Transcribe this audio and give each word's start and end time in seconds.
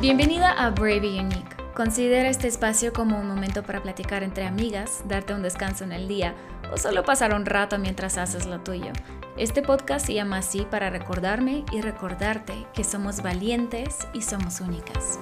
Bienvenida 0.00 0.52
a 0.52 0.70
Brave 0.70 1.06
y 1.06 1.18
Unique. 1.18 1.56
Considera 1.74 2.30
este 2.30 2.48
espacio 2.48 2.90
como 2.90 3.20
un 3.20 3.28
momento 3.28 3.62
para 3.62 3.82
platicar 3.82 4.22
entre 4.22 4.46
amigas, 4.46 5.02
darte 5.06 5.34
un 5.34 5.42
descanso 5.42 5.84
en 5.84 5.92
el 5.92 6.08
día 6.08 6.34
o 6.72 6.78
solo 6.78 7.04
pasar 7.04 7.34
un 7.34 7.44
rato 7.44 7.78
mientras 7.78 8.16
haces 8.16 8.46
lo 8.46 8.60
tuyo. 8.60 8.92
Este 9.36 9.60
podcast 9.60 10.06
se 10.06 10.14
llama 10.14 10.38
así 10.38 10.66
para 10.70 10.88
recordarme 10.88 11.66
y 11.70 11.82
recordarte 11.82 12.66
que 12.72 12.82
somos 12.82 13.20
valientes 13.20 13.98
y 14.14 14.22
somos 14.22 14.62
únicas. 14.62 15.18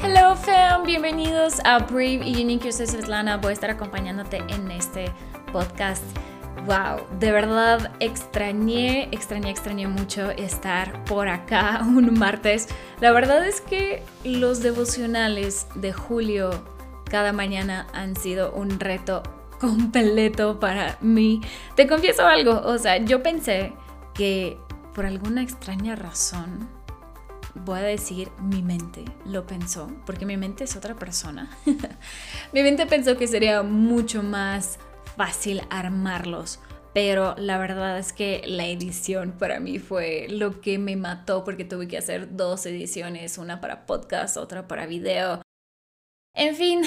Hello 0.00 0.36
fam, 0.36 0.84
bienvenidos 0.84 1.54
a 1.64 1.80
Brave 1.80 2.20
y 2.24 2.40
Unique. 2.44 2.66
Yo 2.66 2.72
soy 2.72 2.86
Svetlana, 2.86 3.38
voy 3.38 3.50
a 3.50 3.54
estar 3.54 3.70
acompañándote 3.70 4.44
en 4.48 4.70
este 4.70 5.12
podcast. 5.52 6.04
Wow, 6.66 7.06
de 7.18 7.32
verdad 7.32 7.92
extrañé, 8.00 9.08
extrañé, 9.12 9.50
extrañé 9.50 9.88
mucho 9.88 10.30
estar 10.30 11.04
por 11.04 11.28
acá 11.28 11.80
un 11.86 12.18
martes. 12.18 12.68
La 13.00 13.12
verdad 13.12 13.46
es 13.46 13.60
que 13.60 14.02
los 14.24 14.62
devocionales 14.62 15.66
de 15.74 15.92
julio 15.92 16.50
cada 17.04 17.32
mañana 17.32 17.86
han 17.92 18.14
sido 18.14 18.52
un 18.52 18.78
reto 18.78 19.22
completo 19.60 20.60
para 20.60 20.98
mí. 21.00 21.40
Te 21.76 21.86
confieso 21.86 22.26
algo, 22.26 22.60
o 22.64 22.78
sea, 22.78 22.98
yo 22.98 23.22
pensé 23.22 23.72
que 24.14 24.58
por 24.94 25.06
alguna 25.06 25.42
extraña 25.42 25.96
razón, 25.96 26.68
voy 27.54 27.78
a 27.78 27.82
decir 27.82 28.30
mi 28.38 28.62
mente 28.62 29.04
lo 29.24 29.46
pensó, 29.46 29.90
porque 30.04 30.26
mi 30.26 30.36
mente 30.36 30.64
es 30.64 30.76
otra 30.76 30.94
persona. 30.94 31.48
mi 32.52 32.62
mente 32.62 32.86
pensó 32.86 33.16
que 33.16 33.26
sería 33.26 33.62
mucho 33.62 34.22
más 34.22 34.78
fácil 35.20 35.60
armarlos. 35.68 36.60
Pero 36.94 37.34
la 37.36 37.58
verdad 37.58 37.98
es 37.98 38.14
que 38.14 38.42
la 38.46 38.66
edición 38.68 39.32
para 39.32 39.60
mí 39.60 39.78
fue 39.78 40.28
lo 40.30 40.62
que 40.62 40.78
me 40.78 40.96
mató 40.96 41.44
porque 41.44 41.66
tuve 41.66 41.86
que 41.88 41.98
hacer 41.98 42.36
dos 42.38 42.64
ediciones, 42.64 43.36
una 43.36 43.60
para 43.60 43.84
podcast, 43.84 44.38
otra 44.38 44.66
para 44.66 44.86
video. 44.86 45.42
En 46.34 46.56
fin, 46.56 46.80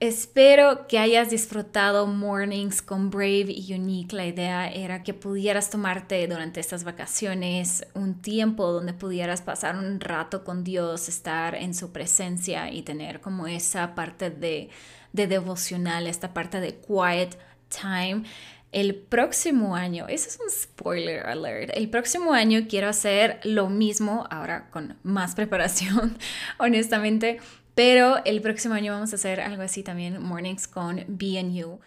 espero 0.00 0.88
que 0.88 0.98
hayas 0.98 1.30
disfrutado 1.30 2.08
Mornings 2.08 2.82
con 2.82 3.08
Brave 3.08 3.52
y 3.52 3.72
Unique. 3.72 4.16
La 4.16 4.26
idea 4.26 4.68
era 4.68 5.04
que 5.04 5.14
pudieras 5.14 5.70
tomarte 5.70 6.26
durante 6.26 6.58
estas 6.58 6.82
vacaciones 6.82 7.86
un 7.94 8.20
tiempo 8.20 8.72
donde 8.72 8.94
pudieras 8.94 9.42
pasar 9.42 9.76
un 9.76 10.00
rato 10.00 10.42
con 10.42 10.64
Dios, 10.64 11.08
estar 11.08 11.54
en 11.54 11.72
su 11.72 11.92
presencia 11.92 12.68
y 12.68 12.82
tener 12.82 13.20
como 13.20 13.46
esa 13.46 13.94
parte 13.94 14.30
de, 14.30 14.70
de 15.12 15.28
devocional, 15.28 16.08
esta 16.08 16.34
parte 16.34 16.58
de 16.58 16.80
quiet 16.80 17.38
time. 17.68 18.24
El 18.72 18.94
próximo 18.94 19.74
año, 19.74 20.06
eso 20.08 20.28
es 20.28 20.38
un 20.42 20.50
spoiler 20.50 21.24
alert, 21.26 21.70
el 21.74 21.88
próximo 21.88 22.32
año 22.32 22.66
quiero 22.68 22.88
hacer 22.88 23.40
lo 23.44 23.70
mismo, 23.70 24.26
ahora 24.30 24.68
con 24.70 24.98
más 25.02 25.34
preparación, 25.36 26.18
honestamente, 26.58 27.38
pero 27.74 28.24
el 28.24 28.40
próximo 28.42 28.74
año 28.74 28.92
vamos 28.92 29.12
a 29.12 29.16
hacer 29.16 29.40
algo 29.40 29.62
así 29.62 29.82
también, 29.82 30.22
mornings 30.22 30.66
con 30.66 31.04
BNU. 31.08 31.80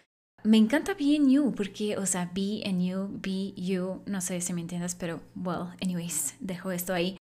Me 0.44 0.58
encanta 0.58 0.94
BNU 0.94 1.54
porque, 1.54 1.98
o 1.98 2.06
sea, 2.06 2.32
BNU, 2.34 3.20
BU, 3.22 4.04
no 4.06 4.22
sé 4.22 4.40
si 4.40 4.54
me 4.54 4.62
entiendes, 4.62 4.96
pero, 4.96 5.20
well, 5.36 5.74
anyways, 5.82 6.36
dejo 6.40 6.72
esto 6.72 6.94
ahí. 6.94 7.19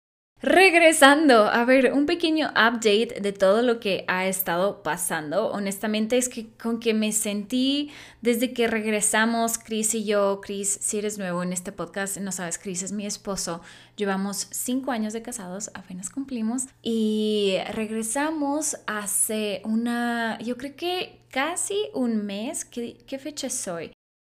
Regresando, 0.45 1.47
a 1.47 1.65
ver, 1.65 1.91
un 1.93 2.05
pequeño 2.05 2.49
update 2.49 3.19
de 3.19 3.33
todo 3.33 3.63
lo 3.63 3.79
que 3.79 4.05
ha 4.07 4.27
estado 4.27 4.83
pasando. 4.83 5.47
Honestamente 5.47 6.19
es 6.19 6.29
que 6.29 6.49
con 6.61 6.79
que 6.79 6.93
me 6.93 7.13
sentí 7.13 7.89
desde 8.21 8.53
que 8.53 8.67
regresamos, 8.67 9.57
Chris 9.57 9.95
y 9.95 10.05
yo, 10.05 10.41
Chris, 10.41 10.77
si 10.79 10.99
eres 10.99 11.17
nuevo 11.17 11.41
en 11.41 11.51
este 11.51 11.71
podcast, 11.71 12.17
no 12.17 12.31
sabes, 12.31 12.59
Chris 12.59 12.83
es 12.83 12.91
mi 12.91 13.07
esposo. 13.07 13.61
Llevamos 13.95 14.47
cinco 14.51 14.91
años 14.91 15.13
de 15.13 15.23
casados, 15.23 15.71
apenas 15.73 16.11
cumplimos, 16.11 16.67
y 16.83 17.57
regresamos 17.71 18.77
hace 18.85 19.63
una, 19.65 20.37
yo 20.43 20.57
creo 20.57 20.75
que 20.75 21.21
casi 21.31 21.89
un 21.95 22.23
mes. 22.23 22.65
¿Qué, 22.65 22.97
qué 23.07 23.17
fecha 23.17 23.49
soy? 23.49 23.95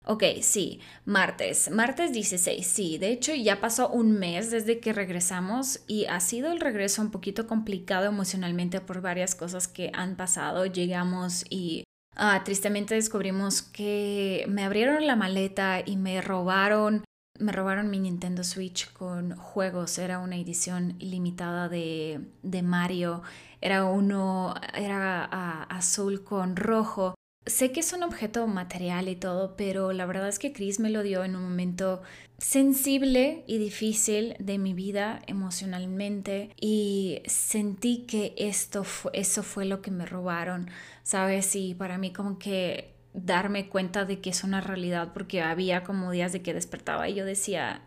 Ok, 0.09 0.23
sí, 0.41 0.79
martes, 1.03 1.69
martes 1.69 2.13
16, 2.13 2.65
sí, 2.65 2.97
de 2.97 3.11
hecho 3.11 3.33
ya 3.35 3.59
pasó 3.59 3.89
un 3.89 4.13
mes 4.13 4.49
desde 4.49 4.79
que 4.79 4.93
regresamos 4.93 5.81
y 5.85 6.05
ha 6.05 6.21
sido 6.21 6.49
el 6.53 6.61
regreso 6.61 7.01
un 7.01 7.11
poquito 7.11 7.45
complicado 7.45 8.05
emocionalmente 8.05 8.79
por 8.79 9.01
varias 9.01 9.35
cosas 9.35 9.67
que 9.67 9.91
han 9.93 10.15
pasado. 10.15 10.65
Llegamos 10.65 11.43
y 11.49 11.83
ah, 12.15 12.41
tristemente 12.45 12.95
descubrimos 12.95 13.61
que 13.61 14.45
me 14.47 14.63
abrieron 14.63 15.05
la 15.05 15.17
maleta 15.17 15.81
y 15.85 15.97
me 15.97 16.21
robaron, 16.21 17.03
me 17.37 17.51
robaron 17.51 17.89
mi 17.89 17.99
Nintendo 17.99 18.45
Switch 18.45 18.89
con 18.93 19.35
juegos, 19.35 19.97
era 19.97 20.19
una 20.19 20.37
edición 20.37 20.95
limitada 20.99 21.67
de, 21.67 22.21
de 22.43 22.61
Mario, 22.61 23.23
era 23.59 23.83
uno, 23.83 24.55
era 24.73 25.27
ah, 25.29 25.63
azul 25.63 26.23
con 26.23 26.55
rojo 26.55 27.17
sé 27.47 27.71
que 27.71 27.79
es 27.79 27.93
un 27.93 28.03
objeto 28.03 28.45
material 28.47 29.09
y 29.09 29.15
todo, 29.15 29.55
pero 29.55 29.93
la 29.93 30.05
verdad 30.05 30.27
es 30.27 30.39
que 30.39 30.53
Chris 30.53 30.79
me 30.79 30.89
lo 30.89 31.03
dio 31.03 31.23
en 31.23 31.35
un 31.35 31.43
momento 31.43 32.01
sensible 32.37 33.43
y 33.47 33.57
difícil 33.57 34.35
de 34.39 34.57
mi 34.57 34.73
vida 34.73 35.21
emocionalmente 35.27 36.51
y 36.59 37.21
sentí 37.25 38.05
que 38.05 38.35
esto 38.37 38.85
eso 39.13 39.43
fue 39.43 39.65
lo 39.65 39.81
que 39.81 39.91
me 39.91 40.05
robaron, 40.05 40.69
¿sabes? 41.03 41.55
Y 41.55 41.73
para 41.73 41.97
mí 41.97 42.13
como 42.13 42.37
que 42.37 42.93
darme 43.13 43.69
cuenta 43.69 44.05
de 44.05 44.19
que 44.21 44.29
es 44.29 44.43
una 44.43 44.61
realidad 44.61 45.13
porque 45.13 45.41
había 45.41 45.83
como 45.83 46.11
días 46.11 46.33
de 46.33 46.41
que 46.43 46.53
despertaba 46.53 47.09
y 47.09 47.15
yo 47.15 47.25
decía, 47.25 47.81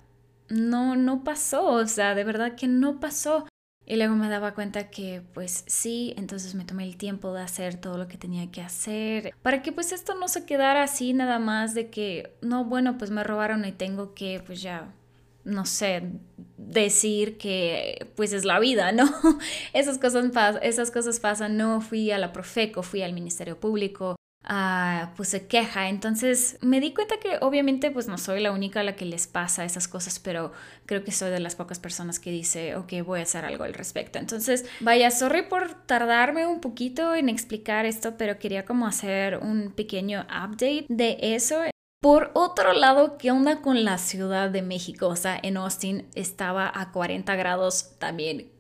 no, 0.49 0.97
no 0.97 1.23
pasó, 1.23 1.65
o 1.67 1.87
sea, 1.87 2.15
de 2.15 2.25
verdad 2.25 2.57
que 2.57 2.67
no 2.67 2.99
pasó. 3.01 3.47
Y 3.91 3.97
luego 3.97 4.15
me 4.15 4.29
daba 4.29 4.55
cuenta 4.55 4.89
que 4.89 5.21
pues 5.35 5.65
sí, 5.67 6.15
entonces 6.17 6.55
me 6.55 6.65
tomé 6.65 6.85
el 6.85 6.97
tiempo 6.97 7.35
de 7.35 7.43
hacer 7.43 7.75
todo 7.75 7.99
lo 7.99 8.07
que 8.07 8.17
tenía 8.17 8.49
que 8.49 8.61
hacer 8.61 9.35
para 9.43 9.63
que 9.63 9.73
pues 9.73 9.91
esto 9.91 10.15
no 10.15 10.29
se 10.29 10.45
quedara 10.47 10.85
así 10.85 11.13
nada 11.13 11.41
más 11.41 11.75
de 11.75 11.91
que 11.91 12.37
no, 12.41 12.65
bueno, 12.65 12.99
pues 12.99 13.11
me 13.11 13.25
robaron 13.25 13.65
y 13.65 13.73
tengo 13.73 14.15
que 14.15 14.45
pues 14.47 14.63
ya 14.63 14.95
no 15.43 15.67
sé, 15.67 16.05
decir 16.57 17.37
que 17.37 18.07
pues 18.15 18.33
es 18.33 18.45
la 18.45 18.61
vida, 18.61 18.93
¿no? 18.93 19.11
Esas 19.73 19.99
cosas, 19.99 20.25
esas 20.63 20.93
cosas 20.93 21.19
pasan, 21.19 21.57
no 21.57 21.81
fui 21.81 22.13
a 22.13 22.19
la 22.19 22.33
Profeco, 22.33 22.85
fui 22.85 23.03
al 23.03 23.13
Ministerio 23.13 23.59
Público, 23.59 24.15
Ah, 24.43 25.13
pues 25.17 25.29
se 25.29 25.47
queja. 25.47 25.89
Entonces 25.89 26.59
me 26.63 26.81
di 26.81 26.95
cuenta 26.95 27.19
que 27.19 27.39
obviamente 27.41 27.91
pues 27.91 28.09
no 28.09 28.17
soy 28.19 28.41
la 28.41 28.53
única 28.53 28.81
a 28.81 28.83
la 28.83 28.97
que 28.97 29.05
les 29.05 29.27
pasa 29.27 29.65
esas 29.65 29.87
cosas, 29.87 30.19
pero 30.19 30.53
creo 30.87 31.05
que 31.05 31.13
soy 31.13 31.31
de 31.31 31.41
las 31.41 31.57
pocas 31.57 31.79
personas 31.79 32.19
que 32.19 32.31
dice, 32.31 32.77
ok, 32.77 32.93
voy 33.05 33.21
a 33.21 33.25
hacer 33.25 33.45
algo 33.45 33.65
al 33.65 33.75
respecto. 33.75 34.19
Entonces, 34.19 34.65
vaya, 34.81 35.11
sorry 35.11 35.43
por 35.43 35.75
tardarme 35.87 36.47
un 36.47 36.61
poquito 36.61 37.15
en 37.15 37.29
explicar 37.29 37.85
esto, 37.85 38.17
pero 38.17 38.39
quería 38.39 38.65
como 38.65 38.87
hacer 38.87 39.39
un 39.39 39.73
pequeño 39.73 40.23
update 40.23 40.87
de 40.89 41.19
eso. 41.21 41.61
Por 42.01 42.31
otro 42.33 42.73
lado, 42.73 43.19
¿qué 43.19 43.31
onda 43.31 43.61
con 43.61 43.85
la 43.85 43.99
Ciudad 43.99 44.49
de 44.49 44.63
México? 44.63 45.09
O 45.09 45.17
sea, 45.17 45.39
en 45.43 45.59
Austin 45.59 46.09
estaba 46.15 46.73
a 46.75 46.93
40 46.93 47.37
grados 47.37 47.99
también 47.99 48.51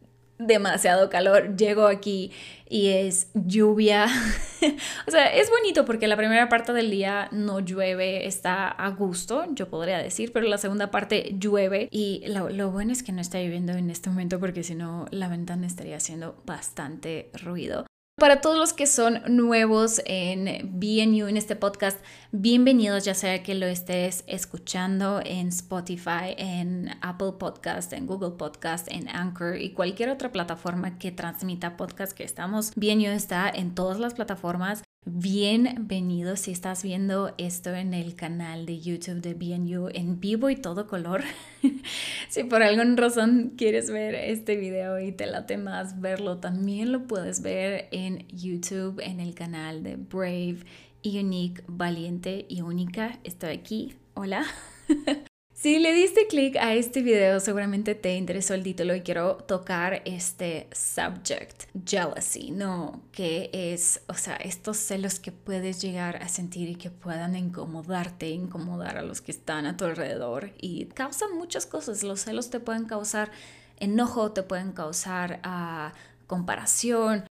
demasiado 0.41 1.11
calor, 1.11 1.56
llego 1.56 1.87
aquí 1.87 2.33
y 2.69 2.89
es 2.89 3.28
lluvia. 3.34 4.06
o 5.06 5.11
sea, 5.11 5.27
es 5.34 5.51
bonito 5.51 5.84
porque 5.84 6.09
la 6.09 6.17
primera 6.17 6.49
parte 6.49 6.73
del 6.73 6.91
día 6.91 7.28
no 7.31 7.61
llueve, 7.61 8.27
está 8.27 8.69
a 8.69 8.91
gusto, 8.91 9.45
yo 9.55 9.69
podría 9.69 9.99
decir, 9.99 10.33
pero 10.33 10.47
la 10.47 10.59
segunda 10.59 10.91
parte 10.91 11.34
llueve 11.39 11.89
y 11.91 12.25
lo, 12.28 12.49
lo 12.49 12.71
bueno 12.71 12.93
es 12.93 13.03
que 13.03 13.12
no 13.12 13.21
está 13.21 13.39
lloviendo 13.39 13.73
en 13.73 13.91
este 13.91 14.11
momento 14.11 14.41
porque 14.41 14.62
si 14.62 14.75
no 14.75 15.06
la 15.11 15.28
ventana 15.28 15.67
estaría 15.67 15.97
haciendo 15.97 16.41
bastante 16.47 17.31
ruido. 17.34 17.87
Para 18.21 18.43
todos 18.43 18.59
los 18.59 18.75
que 18.75 18.87
son 18.87 19.23
nuevos 19.35 20.03
en 20.05 20.71
BNU, 20.78 21.27
en 21.27 21.39
este 21.39 21.57
podcast, 21.57 21.99
bienvenidos, 22.33 23.07
ya 23.07 23.15
sea 23.15 23.43
que 23.43 23.55
lo 23.55 23.65
estés 23.65 24.25
escuchando 24.27 25.22
en 25.25 25.49
Spotify, 25.49 26.34
en 26.37 26.91
Apple 27.01 27.33
Podcast, 27.39 27.95
en 27.95 28.07
Google 28.07 28.33
Podcast, 28.33 28.89
en 28.91 29.09
Anchor 29.09 29.57
y 29.57 29.72
cualquier 29.72 30.11
otra 30.11 30.33
plataforma 30.33 30.99
que 30.99 31.13
transmita 31.13 31.78
podcast 31.78 32.13
que 32.13 32.25
estamos. 32.25 32.72
BNU 32.77 33.09
está 33.09 33.49
en 33.49 33.75
todas 33.75 33.99
las 33.99 34.13
plataformas. 34.13 34.83
Bienvenido 35.07 36.37
si 36.37 36.51
estás 36.51 36.83
viendo 36.83 37.33
esto 37.39 37.75
en 37.75 37.95
el 37.95 38.15
canal 38.15 38.67
de 38.67 38.81
YouTube 38.81 39.23
de 39.23 39.33
BNU 39.33 39.89
en 39.95 40.21
vivo 40.21 40.51
y 40.51 40.57
todo 40.57 40.87
color. 40.87 41.23
si 42.29 42.45
por 42.45 42.63
alguna 42.63 42.97
razón 42.97 43.55
quieres 43.57 43.91
ver 43.91 44.15
este 44.15 44.57
video 44.57 45.01
y 45.01 45.13
te 45.13 45.25
late 45.25 45.57
más 45.57 46.03
verlo, 46.03 46.37
también 46.37 46.93
lo 46.93 47.07
puedes 47.07 47.41
ver 47.41 47.89
en 47.93 48.29
YouTube 48.29 49.01
en 49.03 49.21
el 49.21 49.35
canal 49.35 49.83
de 49.83 49.97
Brave, 49.97 50.59
Unique, 51.03 51.65
Valiente 51.67 52.45
y 52.51 52.61
Única. 52.61 53.21
Estoy 53.25 53.57
aquí. 53.57 53.95
Hola. 54.13 54.45
Si 55.60 55.78
le 55.78 55.92
diste 55.92 56.27
clic 56.27 56.57
a 56.57 56.72
este 56.72 57.03
video, 57.03 57.39
seguramente 57.39 57.95
te 57.95 58.16
interesó 58.16 58.54
el 58.54 58.62
título 58.62 58.95
y 58.95 59.03
quiero 59.03 59.36
tocar 59.36 60.01
este 60.07 60.68
subject, 60.72 61.65
jealousy, 61.84 62.51
¿no? 62.51 63.03
Que 63.12 63.51
es, 63.53 64.01
o 64.07 64.15
sea, 64.15 64.36
estos 64.36 64.78
celos 64.78 65.21
que 65.21 65.33
puedes 65.33 65.83
llegar 65.83 66.16
a 66.22 66.28
sentir 66.28 66.71
y 66.71 66.77
que 66.77 66.89
puedan 66.89 67.36
incomodarte, 67.36 68.30
incomodar 68.30 68.97
a 68.97 69.03
los 69.03 69.21
que 69.21 69.33
están 69.33 69.66
a 69.66 69.77
tu 69.77 69.84
alrededor 69.84 70.54
y 70.59 70.86
causan 70.86 71.36
muchas 71.36 71.66
cosas. 71.66 72.04
Los 72.04 72.21
celos 72.21 72.48
te 72.48 72.59
pueden 72.59 72.86
causar 72.86 73.30
enojo, 73.77 74.33
te 74.33 74.42
pueden 74.42 74.72
causar 74.72 75.42
uh, 75.45 75.95
comparación. 76.27 77.27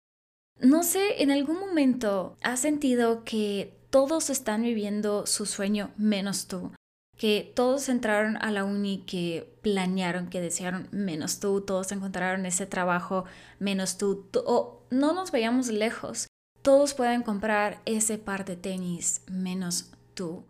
No 0.59 0.83
sé, 0.83 1.23
en 1.23 1.31
algún 1.31 1.59
momento 1.59 2.37
has 2.43 2.59
sentido 2.59 3.23
que 3.23 3.73
todos 3.89 4.29
están 4.29 4.61
viviendo 4.61 5.25
su 5.25 5.47
sueño 5.47 5.89
menos 5.97 6.45
tú 6.45 6.71
que 7.19 7.51
todos 7.53 7.89
entraron 7.89 8.37
a 8.37 8.49
la 8.49 8.63
uni 8.63 9.03
que 9.05 9.53
planearon, 9.61 10.29
que 10.29 10.39
desearon 10.39 10.87
menos 10.91 11.41
tú, 11.41 11.59
todos 11.59 11.91
encontraron 11.91 12.45
ese 12.45 12.65
trabajo 12.65 13.25
menos 13.59 13.97
tú, 13.97 14.29
o 14.45 14.85
no 14.89 15.13
nos 15.13 15.29
vayamos 15.29 15.67
lejos, 15.67 16.27
todos 16.61 16.93
pueden 16.93 17.21
comprar 17.21 17.81
ese 17.85 18.17
par 18.17 18.45
de 18.45 18.55
tenis 18.55 19.21
menos 19.27 19.91
tú. 20.13 20.45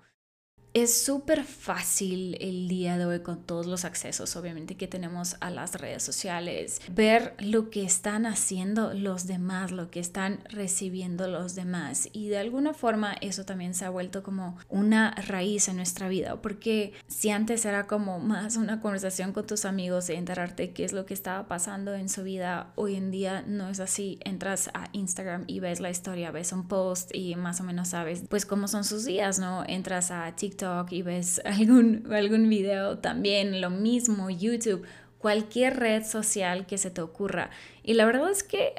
Es 0.75 1.03
súper 1.03 1.45
fácil 1.45 2.37
el 2.39 2.67
día 2.67 2.99
de 2.99 3.05
hoy 3.07 3.21
con 3.21 3.41
todos 3.41 3.65
los 3.65 3.85
accesos, 3.85 4.35
obviamente, 4.35 4.77
que 4.77 4.87
tenemos 4.87 5.35
a 5.39 5.49
las 5.49 5.73
redes 5.73 6.03
sociales, 6.03 6.79
ver 6.91 7.33
lo 7.39 7.71
que 7.71 7.83
están 7.83 8.27
haciendo 8.27 8.93
los 8.93 9.25
demás, 9.25 9.71
lo 9.71 9.89
que 9.89 9.99
están 9.99 10.41
recibiendo 10.47 11.27
los 11.27 11.55
demás. 11.55 12.07
Y 12.13 12.27
de 12.27 12.37
alguna 12.37 12.75
forma 12.75 13.13
eso 13.19 13.45
también 13.45 13.73
se 13.73 13.85
ha 13.85 13.89
vuelto 13.89 14.21
como 14.21 14.59
una 14.69 15.15
raíz 15.15 15.69
en 15.69 15.77
nuestra 15.77 16.07
vida, 16.07 16.39
porque 16.39 16.93
si 17.07 17.31
antes 17.31 17.65
era 17.65 17.87
como 17.87 18.19
más 18.19 18.55
una 18.55 18.79
conversación 18.79 19.33
con 19.33 19.47
tus 19.47 19.65
amigos 19.65 20.05
de 20.05 20.17
enterarte 20.17 20.71
qué 20.71 20.85
es 20.85 20.93
lo 20.93 21.07
que 21.07 21.15
estaba 21.15 21.47
pasando 21.47 21.95
en 21.95 22.09
su 22.09 22.21
vida, 22.21 22.73
hoy 22.75 22.93
en 22.93 23.09
día 23.09 23.43
no 23.47 23.69
es 23.69 23.79
así. 23.79 24.19
Entras 24.23 24.69
a 24.75 24.89
Instagram 24.91 25.45
y 25.47 25.61
ves 25.61 25.79
la 25.79 25.89
historia, 25.89 26.29
ves 26.29 26.51
un 26.51 26.67
post 26.67 27.09
y 27.15 27.35
más 27.35 27.59
o 27.59 27.63
menos 27.63 27.87
sabes 27.87 28.21
pues 28.29 28.45
cómo 28.45 28.67
son 28.67 28.83
sus 28.83 29.03
días, 29.05 29.39
¿no? 29.39 29.63
Entras 29.65 30.11
a 30.11 30.35
TikTok 30.35 30.58
y 30.89 31.01
ves 31.01 31.41
algún, 31.45 32.07
algún 32.11 32.49
video 32.49 32.97
también, 32.97 33.61
lo 33.61 33.69
mismo, 33.69 34.29
YouTube, 34.29 34.85
cualquier 35.17 35.77
red 35.77 36.03
social 36.03 36.65
que 36.65 36.77
se 36.77 36.91
te 36.91 37.01
ocurra. 37.01 37.49
Y 37.83 37.93
la 37.93 38.05
verdad 38.05 38.29
es 38.29 38.43
que 38.43 38.73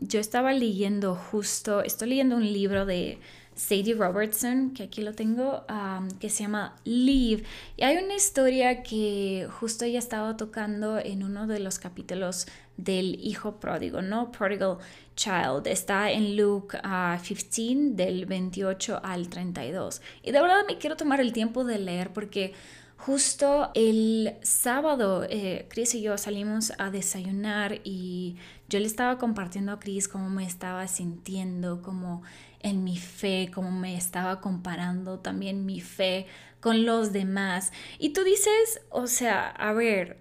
yo 0.00 0.20
estaba 0.20 0.52
leyendo 0.52 1.14
justo, 1.14 1.82
estoy 1.82 2.10
leyendo 2.10 2.36
un 2.36 2.52
libro 2.52 2.86
de 2.86 3.18
Sadie 3.58 3.94
Robertson, 3.94 4.70
que 4.70 4.84
aquí 4.84 5.02
lo 5.02 5.14
tengo, 5.14 5.66
que 6.20 6.30
se 6.30 6.44
llama 6.44 6.76
Leave. 6.84 7.42
Y 7.76 7.82
hay 7.82 7.96
una 7.96 8.14
historia 8.14 8.84
que 8.84 9.48
justo 9.58 9.84
ella 9.84 9.98
estaba 9.98 10.36
tocando 10.36 10.98
en 10.98 11.24
uno 11.24 11.48
de 11.48 11.58
los 11.58 11.80
capítulos 11.80 12.46
del 12.76 13.18
hijo 13.20 13.58
pródigo, 13.58 14.00
¿no? 14.00 14.30
Prodigal 14.30 14.78
Child. 15.16 15.66
Está 15.66 16.12
en 16.12 16.36
Luke 16.36 16.78
15 16.80 17.96
del 17.96 18.26
28 18.26 19.00
al 19.02 19.28
32. 19.28 20.02
Y 20.22 20.30
de 20.30 20.40
verdad 20.40 20.62
me 20.68 20.78
quiero 20.78 20.96
tomar 20.96 21.20
el 21.20 21.32
tiempo 21.32 21.64
de 21.64 21.80
leer 21.80 22.12
porque 22.12 22.54
justo 22.96 23.70
el 23.74 24.36
sábado 24.42 25.24
eh, 25.28 25.66
Chris 25.68 25.96
y 25.96 26.02
yo 26.02 26.16
salimos 26.16 26.72
a 26.78 26.90
desayunar 26.90 27.80
y 27.82 28.36
yo 28.68 28.78
le 28.78 28.86
estaba 28.86 29.18
compartiendo 29.18 29.72
a 29.72 29.80
Chris 29.80 30.06
cómo 30.06 30.30
me 30.30 30.44
estaba 30.44 30.86
sintiendo, 30.86 31.82
como 31.82 32.22
en 32.60 32.84
mi 32.84 32.96
fe, 32.96 33.50
cómo 33.54 33.70
me 33.70 33.96
estaba 33.96 34.40
comparando 34.40 35.20
también 35.20 35.66
mi 35.66 35.80
fe 35.80 36.26
con 36.60 36.84
los 36.84 37.12
demás. 37.12 37.72
Y 37.98 38.10
tú 38.10 38.24
dices, 38.24 38.80
o 38.90 39.06
sea, 39.06 39.48
a 39.48 39.72
ver, 39.72 40.18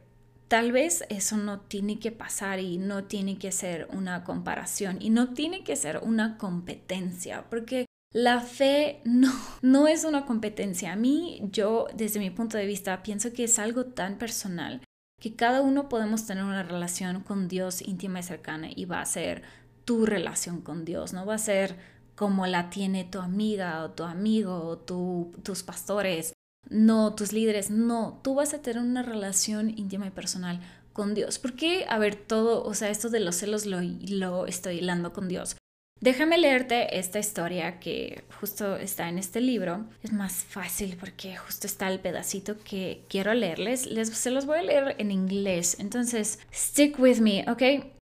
tal 0.47 0.71
vez 0.71 1.03
eso 1.09 1.37
no 1.37 1.59
tiene 1.61 1.99
que 1.99 2.11
pasar 2.11 2.59
y 2.59 2.77
no 2.77 3.05
tiene 3.05 3.37
que 3.37 3.51
ser 3.51 3.87
una 3.91 4.23
comparación 4.23 4.97
y 4.99 5.09
no 5.09 5.33
tiene 5.33 5.63
que 5.63 5.75
ser 5.75 5.99
una 6.03 6.37
competencia, 6.37 7.45
porque 7.49 7.85
la 8.13 8.39
fe 8.39 9.01
no, 9.03 9.33
no 9.61 9.87
es 9.87 10.03
una 10.05 10.25
competencia. 10.25 10.93
A 10.93 10.95
mí, 10.95 11.41
yo, 11.51 11.87
desde 11.93 12.19
mi 12.19 12.29
punto 12.29 12.57
de 12.57 12.65
vista, 12.65 13.03
pienso 13.03 13.33
que 13.33 13.45
es 13.45 13.59
algo 13.59 13.85
tan 13.85 14.17
personal 14.17 14.81
que 15.19 15.35
cada 15.35 15.61
uno 15.61 15.89
podemos 15.89 16.25
tener 16.27 16.43
una 16.43 16.63
relación 16.63 17.21
con 17.23 17.47
Dios 17.47 17.81
íntima 17.81 18.19
y 18.19 18.23
cercana 18.23 18.69
y 18.73 18.85
va 18.85 19.01
a 19.01 19.05
ser 19.05 19.41
tu 19.83 20.05
relación 20.05 20.61
con 20.61 20.85
Dios, 20.85 21.13
no 21.13 21.25
va 21.25 21.35
a 21.35 21.39
ser 21.39 21.75
como 22.17 22.47
la 22.47 22.69
tiene 22.71 23.05
tu 23.05 23.19
amiga 23.19 23.83
o 23.83 23.91
tu 23.91 24.03
amigo 24.03 24.55
o 24.55 24.77
tus 24.77 25.63
pastores, 25.63 26.33
no 26.67 27.13
tus 27.13 27.31
líderes, 27.31 27.69
no, 27.69 28.19
tú 28.23 28.33
vas 28.33 28.53
a 28.53 28.61
tener 28.61 28.81
una 28.81 29.03
relación 29.03 29.69
íntima 29.69 30.07
y 30.07 30.09
personal 30.09 30.59
con 30.93 31.13
Dios. 31.13 31.37
¿Por 31.37 31.53
qué? 31.53 31.85
A 31.87 31.99
ver, 31.99 32.15
todo, 32.15 32.63
o 32.63 32.73
sea, 32.73 32.89
esto 32.89 33.09
de 33.09 33.19
los 33.19 33.35
celos 33.35 33.67
lo, 33.67 33.79
lo 33.81 34.47
estoy 34.47 34.79
hilando 34.79 35.13
con 35.13 35.27
Dios. 35.27 35.55
Déjame 35.99 36.39
leerte 36.39 36.97
esta 36.97 37.19
historia 37.19 37.79
que 37.79 38.23
justo 38.39 38.75
está 38.77 39.09
en 39.09 39.19
este 39.19 39.39
libro. 39.39 39.85
Es 40.01 40.11
más 40.11 40.43
fácil 40.43 40.97
porque 40.99 41.35
justo 41.35 41.67
está 41.67 41.87
el 41.87 41.99
pedacito 41.99 42.57
que 42.57 43.03
quiero 43.09 43.33
leerles. 43.35 43.85
Les, 43.85 44.09
se 44.09 44.31
los 44.31 44.45
voy 44.47 44.59
a 44.59 44.63
leer 44.63 44.95
en 44.97 45.11
inglés. 45.11 45.77
Entonces, 45.79 46.39
stick 46.51 46.99
with 46.99 47.19
me, 47.19 47.45
¿ok? 47.47 47.96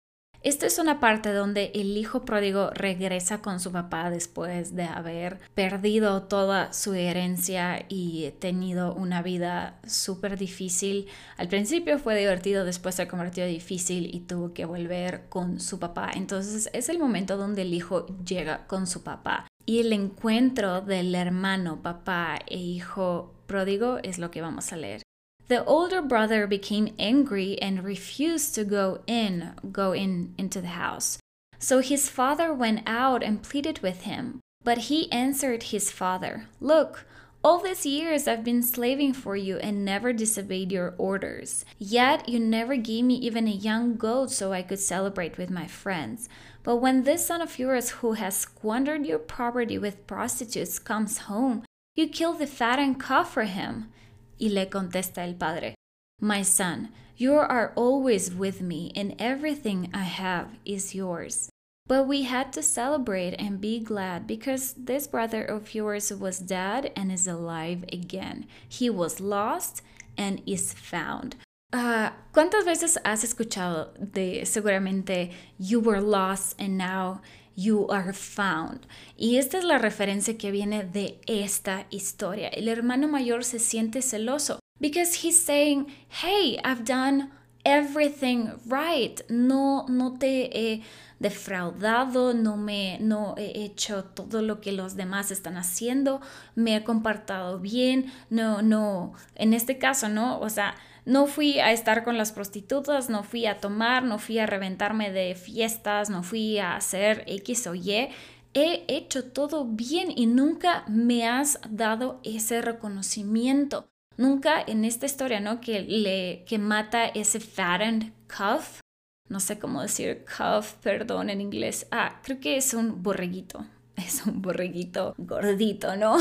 Esta 0.45 0.67
es 0.67 0.77
una 0.77 0.99
parte 0.99 1.33
donde 1.33 1.71
el 1.73 1.97
hijo 1.97 2.23
pródigo 2.23 2.69
regresa 2.69 3.41
con 3.41 3.59
su 3.59 3.71
papá 3.71 4.11
después 4.11 4.75
de 4.75 4.83
haber 4.83 5.39
perdido 5.55 6.21
toda 6.21 6.71
su 6.71 6.93
herencia 6.93 7.83
y 7.89 8.29
tenido 8.37 8.93
una 8.93 9.23
vida 9.23 9.79
súper 9.87 10.37
difícil. 10.37 11.07
Al 11.37 11.47
principio 11.47 11.97
fue 11.97 12.15
divertido, 12.15 12.63
después 12.63 12.93
se 12.93 13.07
convirtió 13.07 13.43
difícil 13.47 14.13
y 14.13 14.19
tuvo 14.19 14.53
que 14.53 14.65
volver 14.65 15.25
con 15.29 15.59
su 15.59 15.79
papá. 15.79 16.11
Entonces 16.13 16.69
es 16.73 16.89
el 16.89 16.99
momento 16.99 17.37
donde 17.37 17.63
el 17.63 17.73
hijo 17.73 18.05
llega 18.23 18.67
con 18.67 18.85
su 18.85 19.01
papá. 19.01 19.47
Y 19.65 19.79
el 19.79 19.91
encuentro 19.93 20.81
del 20.81 21.15
hermano, 21.15 21.81
papá 21.81 22.37
e 22.45 22.59
hijo 22.59 23.33
pródigo 23.47 23.97
es 24.03 24.19
lo 24.19 24.29
que 24.29 24.41
vamos 24.41 24.71
a 24.71 24.77
leer. 24.77 25.01
The 25.47 25.63
older 25.65 26.01
brother 26.01 26.47
became 26.47 26.95
angry 26.97 27.61
and 27.61 27.83
refused 27.83 28.55
to 28.55 28.63
go 28.63 29.01
in, 29.05 29.53
go 29.71 29.91
in 29.91 30.33
into 30.37 30.59
the 30.59 30.69
house. 30.69 31.19
So 31.59 31.79
his 31.79 32.09
father 32.09 32.53
went 32.53 32.81
out 32.87 33.21
and 33.21 33.43
pleaded 33.43 33.79
with 33.79 34.01
him. 34.01 34.39
But 34.63 34.89
he 34.89 35.11
answered 35.11 35.63
his 35.63 35.91
father, 35.91 36.47
Look, 36.59 37.05
all 37.43 37.59
these 37.59 37.85
years 37.85 38.27
I've 38.27 38.43
been 38.43 38.63
slaving 38.63 39.13
for 39.13 39.35
you 39.35 39.57
and 39.57 39.85
never 39.85 40.11
disobeyed 40.11 40.71
your 40.71 40.95
orders. 40.97 41.63
Yet 41.77 42.27
you 42.27 42.39
never 42.39 42.75
gave 42.75 43.05
me 43.05 43.13
even 43.17 43.47
a 43.47 43.51
young 43.51 43.97
goat 43.97 44.31
so 44.31 44.51
I 44.51 44.63
could 44.63 44.79
celebrate 44.79 45.37
with 45.37 45.51
my 45.51 45.67
friends. 45.67 46.27
But 46.63 46.77
when 46.77 47.03
this 47.03 47.27
son 47.27 47.41
of 47.41 47.59
yours 47.59 47.91
who 47.91 48.13
has 48.13 48.35
squandered 48.35 49.05
your 49.05 49.19
property 49.19 49.77
with 49.77 50.07
prostitutes 50.07 50.79
comes 50.79 51.19
home, 51.29 51.63
you 51.95 52.07
kill 52.07 52.33
the 52.33 52.47
fat 52.47 52.79
and 52.79 52.99
calf 52.99 53.31
for 53.31 53.43
him. 53.43 53.91
Y 54.39 54.49
le 54.49 54.65
contesta 54.67 55.23
el 55.23 55.33
padre, 55.35 55.75
My 56.19 56.41
son, 56.41 56.89
you 57.17 57.33
are 57.35 57.71
always 57.75 58.33
with 58.33 58.61
me, 58.61 58.91
and 58.95 59.15
everything 59.19 59.89
I 59.93 60.03
have 60.03 60.57
is 60.65 60.93
yours. 60.93 61.49
But 61.87 62.07
we 62.07 62.23
had 62.23 62.51
to 62.53 62.63
celebrate 62.63 63.35
and 63.37 63.61
be 63.61 63.79
glad 63.79 64.25
because 64.25 64.73
this 64.73 65.07
brother 65.07 65.43
of 65.43 65.75
yours 65.75 66.11
was 66.11 66.39
dead 66.39 66.91
and 66.95 67.11
is 67.11 67.27
alive 67.27 67.85
again. 67.93 68.47
He 68.67 68.89
was 68.89 69.19
lost 69.19 69.83
and 70.17 70.41
is 70.47 70.73
found. 70.73 71.35
Uh, 71.71 72.09
¿Cuántas 72.33 72.65
veces 72.65 72.97
has 73.03 73.23
escuchado 73.23 73.89
de 73.99 74.41
seguramente 74.45 75.31
you 75.59 75.79
were 75.79 76.01
lost 76.01 76.55
and 76.57 76.77
now 76.77 77.21
you 77.55 77.87
are 77.89 78.13
found. 78.13 78.81
Y 79.17 79.37
esta 79.37 79.57
es 79.57 79.63
la 79.63 79.77
referencia 79.77 80.37
que 80.37 80.51
viene 80.51 80.83
de 80.83 81.19
esta 81.27 81.85
historia. 81.89 82.49
El 82.49 82.67
hermano 82.67 83.07
mayor 83.07 83.43
se 83.43 83.59
siente 83.59 84.01
celoso 84.01 84.59
because 84.79 85.15
he's 85.23 85.37
saying, 85.37 85.87
"Hey, 86.09 86.57
I've 86.63 86.83
done 86.83 87.29
everything 87.65 88.49
right. 88.67 89.21
No 89.29 89.85
no 89.89 90.17
te 90.17 90.49
he 90.53 90.83
defraudado, 91.19 92.33
no 92.33 92.55
me 92.55 92.97
no 92.99 93.35
he 93.37 93.63
hecho 93.65 94.03
todo 94.03 94.41
lo 94.41 94.61
que 94.61 94.71
los 94.71 94.95
demás 94.95 95.31
están 95.31 95.57
haciendo, 95.57 96.21
me 96.55 96.75
he 96.75 96.83
comportado 96.83 97.59
bien, 97.59 98.13
no 98.29 98.61
no, 98.61 99.13
en 99.35 99.53
este 99.53 99.77
caso, 99.77 100.07
¿no? 100.09 100.39
O 100.39 100.49
sea, 100.49 100.75
no 101.05 101.27
fui 101.27 101.59
a 101.59 101.71
estar 101.71 102.03
con 102.03 102.17
las 102.17 102.31
prostitutas, 102.31 103.09
no 103.09 103.23
fui 103.23 103.45
a 103.45 103.59
tomar, 103.59 104.03
no 104.03 104.17
fui 104.17 104.39
a 104.39 104.47
reventarme 104.47 105.11
de 105.11 105.35
fiestas, 105.35 106.09
no 106.09 106.23
fui 106.23 106.57
a 106.57 106.75
hacer 106.75 107.23
X 107.27 107.67
o 107.67 107.75
Y. 107.75 108.09
He 108.53 108.85
hecho 108.87 109.25
todo 109.25 109.65
bien 109.65 110.11
y 110.15 110.25
nunca 110.25 110.83
me 110.87 111.27
has 111.27 111.59
dado 111.69 112.19
ese 112.23 112.61
reconocimiento. 112.61 113.87
Nunca 114.17 114.61
en 114.65 114.85
esta 114.85 115.05
historia, 115.05 115.39
¿no? 115.39 115.61
Que 115.61 115.81
le 115.81 116.45
que 116.47 116.57
mata 116.57 117.05
ese 117.05 117.39
fattened 117.39 118.13
calf. 118.27 118.79
No 119.27 119.39
sé 119.39 119.59
cómo 119.59 119.81
decir 119.81 120.23
calf, 120.23 120.75
perdón, 120.75 121.29
en 121.29 121.41
inglés. 121.41 121.85
Ah, 121.91 122.19
creo 122.23 122.39
que 122.39 122.57
es 122.57 122.73
un 122.73 123.03
borreguito. 123.03 123.65
Es 123.95 124.25
un 124.25 124.41
borreguito 124.41 125.15
gordito, 125.17 125.95
¿no? 125.95 126.17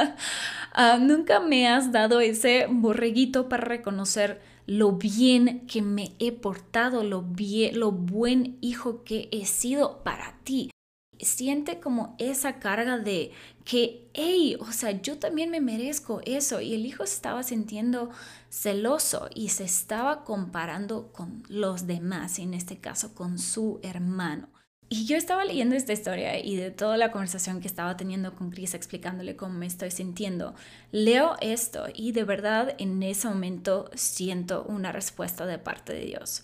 Ah, 0.80 0.96
nunca 0.96 1.40
me 1.40 1.66
has 1.66 1.90
dado 1.90 2.20
ese 2.20 2.68
borreguito 2.70 3.48
para 3.48 3.64
reconocer 3.64 4.40
lo 4.64 4.92
bien 4.92 5.66
que 5.66 5.82
me 5.82 6.12
he 6.20 6.30
portado, 6.30 7.02
lo, 7.02 7.22
bien, 7.22 7.80
lo 7.80 7.90
buen 7.90 8.58
hijo 8.60 9.02
que 9.02 9.28
he 9.32 9.44
sido 9.44 10.04
para 10.04 10.38
ti. 10.44 10.70
Siente 11.18 11.80
como 11.80 12.14
esa 12.20 12.60
carga 12.60 12.96
de 12.96 13.32
que, 13.64 14.08
hey, 14.14 14.56
o 14.60 14.70
sea, 14.70 14.92
yo 14.92 15.18
también 15.18 15.50
me 15.50 15.60
merezco 15.60 16.20
eso. 16.24 16.60
Y 16.60 16.74
el 16.74 16.86
hijo 16.86 17.04
se 17.06 17.16
estaba 17.16 17.42
sintiendo 17.42 18.10
celoso 18.48 19.28
y 19.34 19.48
se 19.48 19.64
estaba 19.64 20.22
comparando 20.22 21.10
con 21.10 21.42
los 21.48 21.88
demás, 21.88 22.38
en 22.38 22.54
este 22.54 22.78
caso 22.78 23.16
con 23.16 23.40
su 23.40 23.80
hermano. 23.82 24.48
Y 24.90 25.04
yo 25.04 25.16
estaba 25.18 25.44
leyendo 25.44 25.76
esta 25.76 25.92
historia 25.92 26.38
y 26.42 26.56
de 26.56 26.70
toda 26.70 26.96
la 26.96 27.10
conversación 27.10 27.60
que 27.60 27.68
estaba 27.68 27.96
teniendo 27.98 28.34
con 28.34 28.50
Chris 28.50 28.72
explicándole 28.72 29.36
cómo 29.36 29.52
me 29.52 29.66
estoy 29.66 29.90
sintiendo, 29.90 30.54
leo 30.92 31.36
esto 31.42 31.86
y 31.94 32.12
de 32.12 32.24
verdad 32.24 32.74
en 32.78 33.02
ese 33.02 33.28
momento 33.28 33.90
siento 33.94 34.64
una 34.64 34.90
respuesta 34.90 35.44
de 35.44 35.58
parte 35.58 35.92
de 35.92 36.06
Dios. 36.06 36.42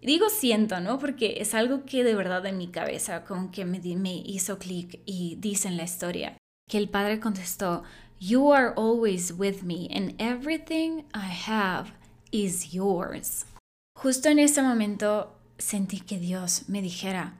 Digo 0.00 0.28
siento, 0.30 0.80
¿no? 0.80 1.00
Porque 1.00 1.38
es 1.40 1.52
algo 1.52 1.84
que 1.84 2.04
de 2.04 2.14
verdad 2.14 2.46
en 2.46 2.58
mi 2.58 2.68
cabeza 2.68 3.24
como 3.24 3.50
que 3.50 3.64
me, 3.64 3.80
me 3.80 4.14
hizo 4.14 4.58
clic 4.58 5.00
y 5.04 5.36
dice 5.40 5.66
en 5.66 5.76
la 5.76 5.82
historia 5.82 6.36
que 6.68 6.78
el 6.78 6.88
padre 6.88 7.18
contestó, 7.18 7.82
You 8.20 8.52
are 8.52 8.72
always 8.76 9.34
with 9.36 9.62
me 9.62 9.88
and 9.92 10.14
everything 10.20 11.04
I 11.12 11.32
have 11.48 11.90
is 12.30 12.70
yours. 12.70 13.46
Justo 13.98 14.28
en 14.28 14.38
ese 14.38 14.62
momento 14.62 15.36
sentí 15.58 16.00
que 16.00 16.18
Dios 16.18 16.68
me 16.68 16.80
dijera, 16.80 17.34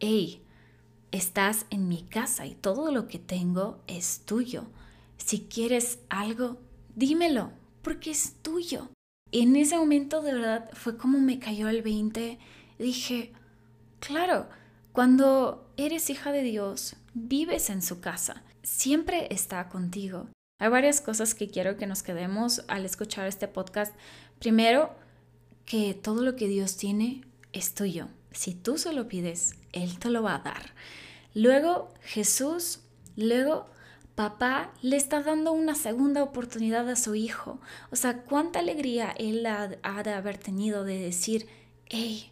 hey, 0.00 0.42
estás 1.12 1.66
en 1.70 1.88
mi 1.88 2.02
casa 2.02 2.46
y 2.46 2.54
todo 2.54 2.90
lo 2.92 3.08
que 3.08 3.18
tengo 3.18 3.80
es 3.86 4.22
tuyo. 4.24 4.66
Si 5.16 5.40
quieres 5.40 6.00
algo, 6.08 6.58
dímelo, 6.94 7.52
porque 7.82 8.10
es 8.10 8.34
tuyo. 8.42 8.88
En 9.32 9.56
ese 9.56 9.76
momento 9.76 10.22
de 10.22 10.32
verdad 10.32 10.70
fue 10.72 10.96
como 10.96 11.18
me 11.20 11.38
cayó 11.38 11.68
el 11.68 11.82
20. 11.82 12.38
Dije, 12.78 13.32
claro, 14.00 14.48
cuando 14.92 15.70
eres 15.76 16.10
hija 16.10 16.32
de 16.32 16.42
Dios, 16.42 16.96
vives 17.14 17.70
en 17.70 17.82
su 17.82 18.00
casa, 18.00 18.42
siempre 18.62 19.28
está 19.30 19.68
contigo. 19.68 20.28
Hay 20.60 20.68
varias 20.68 21.00
cosas 21.00 21.34
que 21.34 21.48
quiero 21.48 21.76
que 21.76 21.86
nos 21.86 22.02
quedemos 22.02 22.64
al 22.68 22.84
escuchar 22.84 23.26
este 23.26 23.48
podcast. 23.48 23.94
Primero, 24.38 24.94
que 25.64 25.94
todo 25.94 26.22
lo 26.22 26.36
que 26.36 26.48
Dios 26.48 26.76
tiene 26.76 27.22
es 27.52 27.74
tuyo. 27.74 28.08
Si 28.34 28.54
tú 28.54 28.76
se 28.76 28.92
lo 28.92 29.08
pides, 29.08 29.54
Él 29.72 29.98
te 29.98 30.10
lo 30.10 30.22
va 30.22 30.34
a 30.34 30.40
dar. 30.40 30.74
Luego 31.34 31.88
Jesús, 32.02 32.80
luego 33.16 33.66
papá 34.14 34.72
le 34.82 34.96
está 34.96 35.22
dando 35.22 35.52
una 35.52 35.74
segunda 35.74 36.22
oportunidad 36.22 36.88
a 36.88 36.96
su 36.96 37.14
hijo. 37.14 37.60
O 37.90 37.96
sea, 37.96 38.22
cuánta 38.22 38.58
alegría 38.58 39.10
Él 39.16 39.46
ha, 39.46 39.70
ha 39.82 40.02
de 40.02 40.12
haber 40.12 40.38
tenido 40.38 40.84
de 40.84 40.98
decir, 40.98 41.48
hey, 41.86 42.30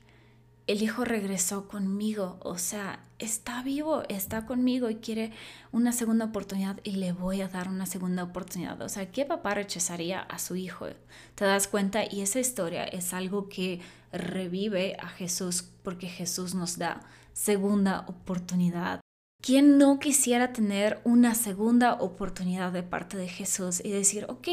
el 0.66 0.82
hijo 0.82 1.04
regresó 1.04 1.68
conmigo, 1.68 2.38
o 2.40 2.58
sea, 2.58 3.04
está 3.22 3.62
vivo, 3.62 4.02
está 4.08 4.46
conmigo 4.46 4.90
y 4.90 4.96
quiere 4.96 5.32
una 5.70 5.92
segunda 5.92 6.26
oportunidad 6.26 6.80
y 6.82 6.92
le 6.92 7.12
voy 7.12 7.40
a 7.40 7.48
dar 7.48 7.68
una 7.68 7.86
segunda 7.86 8.22
oportunidad. 8.22 8.80
O 8.82 8.88
sea, 8.88 9.10
¿qué 9.10 9.24
papá 9.24 9.54
rechazaría 9.54 10.20
a 10.20 10.38
su 10.38 10.56
hijo? 10.56 10.86
¿Te 11.34 11.44
das 11.44 11.68
cuenta? 11.68 12.04
Y 12.04 12.20
esa 12.20 12.40
historia 12.40 12.84
es 12.84 13.14
algo 13.14 13.48
que 13.48 13.80
revive 14.12 14.96
a 14.98 15.08
Jesús 15.08 15.64
porque 15.82 16.08
Jesús 16.08 16.54
nos 16.54 16.78
da 16.78 17.02
segunda 17.32 18.04
oportunidad. 18.08 19.00
¿Quién 19.42 19.78
no 19.78 19.98
quisiera 19.98 20.52
tener 20.52 21.00
una 21.04 21.34
segunda 21.34 21.94
oportunidad 21.94 22.72
de 22.72 22.82
parte 22.82 23.16
de 23.16 23.28
Jesús 23.28 23.80
y 23.84 23.90
decir, 23.90 24.26
ok, 24.28 24.48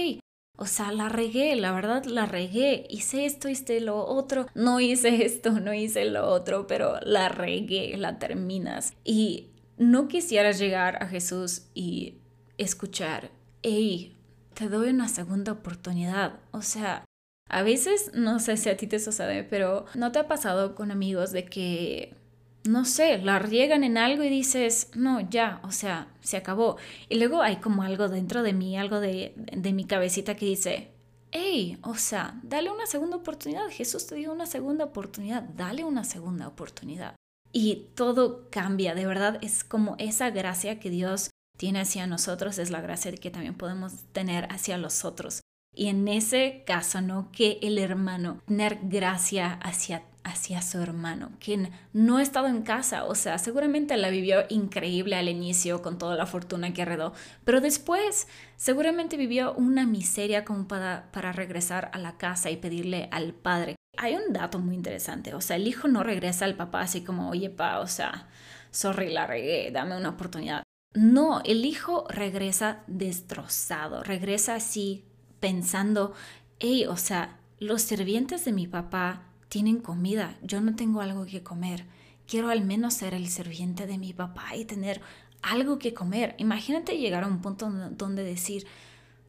o 0.61 0.65
sea, 0.65 0.91
la 0.91 1.07
regué, 1.07 1.55
la 1.55 1.71
verdad 1.71 2.03
la 2.03 2.25
regué. 2.25 2.85
Hice 2.89 3.25
esto, 3.25 3.47
hice 3.47 3.79
lo 3.79 4.05
otro. 4.05 4.45
No 4.55 4.81
hice 4.81 5.25
esto, 5.25 5.51
no 5.51 5.73
hice 5.73 6.03
lo 6.05 6.27
otro, 6.27 6.67
pero 6.67 6.99
la 7.01 7.29
regué, 7.29 7.95
la 7.95 8.19
terminas. 8.19 8.93
Y 9.05 9.47
no 9.77 10.09
quisieras 10.09 10.59
llegar 10.59 11.01
a 11.01 11.07
Jesús 11.07 11.63
y 11.73 12.15
escuchar, 12.57 13.31
hey, 13.63 14.17
te 14.53 14.67
doy 14.67 14.89
una 14.89 15.07
segunda 15.07 15.53
oportunidad. 15.53 16.41
O 16.51 16.61
sea, 16.61 17.05
a 17.47 17.63
veces, 17.63 18.11
no 18.13 18.39
sé 18.39 18.57
si 18.57 18.67
a 18.69 18.75
ti 18.75 18.85
te 18.85 18.99
sucede, 18.99 19.45
pero 19.45 19.85
¿no 19.95 20.11
te 20.11 20.19
ha 20.19 20.27
pasado 20.27 20.75
con 20.75 20.91
amigos 20.91 21.31
de 21.31 21.45
que 21.45 22.15
no 22.63 22.85
sé, 22.85 23.17
la 23.19 23.39
riegan 23.39 23.83
en 23.83 23.97
algo 23.97 24.23
y 24.23 24.29
dices, 24.29 24.89
no, 24.95 25.21
ya, 25.29 25.61
o 25.63 25.71
sea, 25.71 26.07
se 26.21 26.37
acabó. 26.37 26.77
Y 27.07 27.17
luego 27.17 27.41
hay 27.41 27.57
como 27.57 27.83
algo 27.83 28.09
dentro 28.09 28.43
de 28.43 28.53
mí, 28.53 28.77
algo 28.77 28.99
de, 28.99 29.33
de 29.35 29.73
mi 29.73 29.85
cabecita 29.85 30.35
que 30.35 30.45
dice, 30.45 30.91
hey, 31.31 31.77
o 31.83 31.95
sea, 31.95 32.39
dale 32.43 32.71
una 32.71 32.85
segunda 32.85 33.17
oportunidad. 33.17 33.69
Jesús 33.69 34.07
te 34.07 34.15
dio 34.15 34.31
una 34.31 34.45
segunda 34.45 34.85
oportunidad, 34.85 35.43
dale 35.43 35.83
una 35.83 36.03
segunda 36.03 36.47
oportunidad. 36.47 37.15
Y 37.51 37.87
todo 37.95 38.49
cambia, 38.51 38.93
de 38.93 39.05
verdad, 39.05 39.39
es 39.41 39.63
como 39.63 39.95
esa 39.97 40.29
gracia 40.29 40.79
que 40.79 40.89
Dios 40.89 41.31
tiene 41.57 41.81
hacia 41.81 42.07
nosotros, 42.07 42.57
es 42.57 42.69
la 42.69 42.81
gracia 42.81 43.11
que 43.11 43.31
también 43.31 43.55
podemos 43.55 43.93
tener 44.13 44.45
hacia 44.51 44.77
los 44.77 45.03
otros. 45.03 45.41
Y 45.75 45.87
en 45.87 46.07
ese 46.07 46.63
caso, 46.65 47.01
¿no? 47.01 47.31
Que 47.31 47.59
el 47.61 47.77
hermano, 47.77 48.41
tener 48.45 48.79
gracia 48.83 49.53
hacia 49.53 50.03
hacia 50.29 50.62
su 50.62 50.79
hermano, 50.81 51.31
quien 51.39 51.71
no 51.93 52.17
ha 52.17 52.21
estado 52.21 52.48
en 52.48 52.62
casa, 52.62 53.05
o 53.05 53.15
sea, 53.15 53.38
seguramente 53.38 53.98
la 53.98 54.09
vivió 54.09 54.43
increíble 54.50 55.15
al 55.15 55.29
inicio 55.29 55.81
con 55.81 55.98
toda 55.98 56.15
la 56.15 56.25
fortuna 56.25 56.74
que 56.74 56.83
heredó, 56.83 57.13
pero 57.43 57.62
después 57.62 58.27
seguramente 58.55 59.17
vivió 59.17 59.53
una 59.53 59.86
miseria 59.86 60.45
como 60.45 60.67
para, 60.67 61.12
para 61.12 61.31
regresar 61.31 61.89
a 61.93 61.98
la 61.98 62.17
casa 62.17 62.50
y 62.50 62.57
pedirle 62.57 63.09
al 63.12 63.33
padre. 63.33 63.75
Hay 63.98 64.15
un 64.15 64.31
dato 64.31 64.59
muy 64.59 64.75
interesante, 64.75 65.33
o 65.33 65.41
sea, 65.41 65.55
el 65.55 65.67
hijo 65.67 65.88
no 65.88 66.03
regresa 66.03 66.45
al 66.45 66.55
papá 66.55 66.81
así 66.81 67.01
como, 67.01 67.29
oye, 67.29 67.50
pa, 67.50 67.79
o 67.79 67.88
sea, 67.88 68.29
sorry, 68.71 69.12
la 69.12 69.27
regué, 69.27 69.71
dame 69.71 69.98
una 69.98 70.09
oportunidad. 70.09 70.63
No, 70.93 71.41
el 71.43 71.65
hijo 71.65 72.05
regresa 72.09 72.83
destrozado, 72.88 74.03
regresa 74.03 74.55
así 74.55 75.05
pensando, 75.39 76.13
hey, 76.59 76.86
o 76.88 76.98
sea, 76.98 77.39
los 77.59 77.81
sirvientes 77.81 78.45
de 78.45 78.53
mi 78.53 78.67
papá 78.67 79.28
tienen 79.50 79.79
comida, 79.79 80.38
yo 80.41 80.62
no 80.62 80.75
tengo 80.75 81.01
algo 81.01 81.25
que 81.25 81.44
comer. 81.44 81.86
Quiero 82.27 82.50
al 82.50 82.63
menos 82.63 82.94
ser 82.94 83.13
el 83.13 83.27
sirviente 83.27 83.88
de 83.88 83.98
mi 83.98 84.13
papá 84.13 84.56
y 84.56 84.65
tener 84.65 85.01
algo 85.41 85.79
que 85.79 85.94
comer. 85.94 86.36
Imagínate 86.38 86.98
llegar 86.98 87.24
a 87.24 87.27
un 87.27 87.41
punto 87.41 87.70
donde 87.70 88.24
decir, 88.24 88.68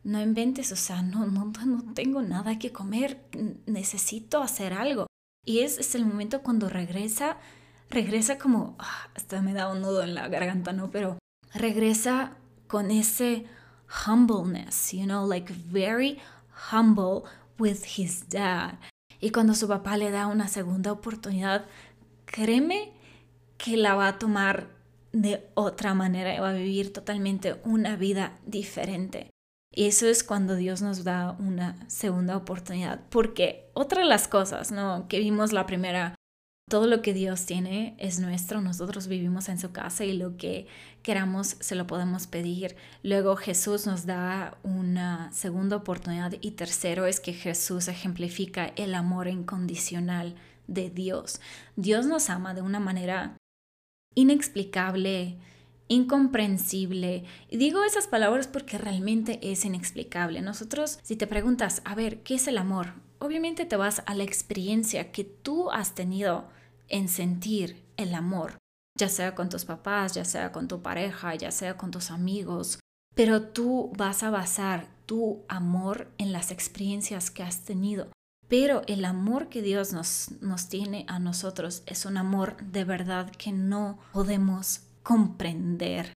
no 0.05 0.21
inventes, 0.21 0.73
o 0.73 0.77
sea, 0.77 1.03
no, 1.03 1.27
no, 1.27 1.53
no 1.67 1.95
tengo 1.95 2.23
nada 2.23 2.59
que 2.59 2.73
comer, 2.73 3.23
necesito 3.67 4.43
hacer 4.43 4.75
algo. 4.75 5.07
Y 5.45 5.61
es 5.61 5.95
el 5.95 6.05
momento 6.05 6.43
cuando 6.43 6.69
regresa, 6.69 7.39
regresa 7.89 8.39
como, 8.39 8.77
ah, 8.79 9.09
hasta 9.15 9.41
me 9.41 9.55
da 9.55 9.69
un 9.69 9.81
nudo 9.81 10.03
en 10.03 10.15
la 10.15 10.29
garganta, 10.29 10.73
¿no? 10.73 10.91
Pero 10.91 11.19
regresa 11.55 12.37
con 12.67 12.91
ese 12.91 13.47
humbleness, 14.07 14.93
you 14.93 15.05
know, 15.05 15.27
like 15.27 15.53
very 15.53 16.19
humble 16.71 17.23
with 17.59 17.85
his 17.97 18.29
dad. 18.29 18.75
Y 19.21 19.31
cuando 19.31 19.55
su 19.55 19.69
papá 19.69 19.97
le 19.97 20.11
da 20.11 20.27
una 20.27 20.49
segunda 20.49 20.93
oportunidad, 20.93 21.67
créeme 22.25 22.93
que 23.59 23.77
la 23.77 23.95
va 23.95 24.09
a 24.09 24.19
tomar 24.19 24.69
de 25.13 25.51
otra 25.55 25.95
manera 25.95 26.35
y 26.35 26.39
va 26.39 26.51
a 26.51 26.55
vivir 26.55 26.93
totalmente 26.93 27.61
una 27.65 27.97
vida 27.97 28.39
diferente. 28.47 29.31
Y 29.73 29.87
eso 29.87 30.07
es 30.07 30.25
cuando 30.25 30.57
Dios 30.57 30.83
nos 30.83 31.05
da 31.05 31.37
una 31.39 31.89
segunda 31.89 32.37
oportunidad. 32.37 33.03
Porque 33.11 33.71
otra 33.75 34.03
de 34.03 34.09
las 34.09 34.27
cosas, 34.27 34.73
¿no? 34.73 35.07
Que 35.09 35.21
vimos 35.21 35.53
la 35.53 35.67
primera 35.67 36.15
todo 36.71 36.87
lo 36.87 37.03
que 37.03 37.13
Dios 37.13 37.47
tiene 37.47 37.97
es 37.99 38.21
nuestro, 38.21 38.61
nosotros 38.61 39.09
vivimos 39.09 39.49
en 39.49 39.59
su 39.59 39.73
casa 39.73 40.05
y 40.05 40.17
lo 40.17 40.37
que 40.37 40.69
queramos 41.03 41.57
se 41.59 41.75
lo 41.75 41.89
podemos 41.89 42.29
pedir. 42.29 42.77
Luego 43.03 43.35
Jesús 43.35 43.87
nos 43.87 44.07
da 44.07 44.57
una 44.63 45.33
segunda 45.33 45.77
oportunidad 45.77 46.33
y 46.41 46.53
tercero 46.53 47.07
es 47.07 47.19
que 47.19 47.33
Jesús 47.33 47.89
ejemplifica 47.89 48.67
el 48.77 48.95
amor 48.95 49.27
incondicional 49.27 50.37
de 50.69 50.91
Dios. 50.91 51.41
Dios 51.75 52.07
nos 52.07 52.31
ama 52.31 52.55
de 52.55 52.63
una 52.63 52.79
manera 52.79 53.37
inexplicable, 54.15 55.39
incomprensible. 55.89 57.25
Y 57.49 57.57
digo 57.57 57.83
esas 57.83 58.07
palabras 58.07 58.47
porque 58.47 58.79
realmente 58.79 59.41
es 59.43 59.65
inexplicable. 59.65 60.41
Nosotros, 60.41 61.01
si 61.03 61.17
te 61.17 61.27
preguntas, 61.27 61.83
a 61.85 61.97
ver, 61.97 62.23
¿qué 62.23 62.37
es 62.37 62.47
el 62.47 62.59
amor? 62.59 62.95
Obviamente 63.19 63.65
te 63.65 63.75
vas 63.75 64.05
a 64.07 64.15
la 64.15 64.23
experiencia 64.23 65.11
que 65.11 65.25
tú 65.25 65.73
has 65.73 65.97
tenido 65.97 66.49
en 66.91 67.09
sentir 67.09 67.83
el 67.97 68.15
amor, 68.15 68.59
ya 68.99 69.09
sea 69.09 69.35
con 69.35 69.49
tus 69.49 69.65
papás, 69.65 70.15
ya 70.15 70.25
sea 70.25 70.53
con 70.53 70.69
tu 70.69 70.83
pareja, 70.83 71.35
ya 71.35 71.51
sea 71.51 71.77
con 71.77 71.91
tus 71.91 72.11
amigos, 72.11 72.79
pero 73.15 73.43
tú 73.43 73.93
vas 73.97 74.23
a 74.23 74.31
basar 74.31 74.89
tu 75.07 75.45
amor 75.49 76.13
en 76.19 76.33
las 76.33 76.51
experiencias 76.51 77.31
que 77.31 77.43
has 77.43 77.65
tenido. 77.65 78.09
Pero 78.49 78.83
el 78.87 79.05
amor 79.05 79.49
que 79.49 79.63
Dios 79.63 79.93
nos, 79.93 80.33
nos 80.41 80.69
tiene 80.69 81.05
a 81.09 81.19
nosotros 81.19 81.83
es 81.87 82.05
un 82.05 82.17
amor 82.17 82.57
de 82.65 82.85
verdad 82.85 83.31
que 83.31 83.53
no 83.53 83.99
podemos 84.13 84.83
comprender. 85.03 86.13